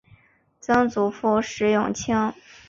[0.59, 2.33] 曾祖父石永清。